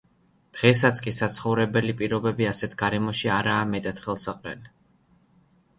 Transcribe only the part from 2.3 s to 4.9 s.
ასეთ გარემოში არაა მეტად ხელსაყრელი.